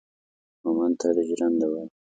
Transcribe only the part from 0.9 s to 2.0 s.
تالي جرنده وايي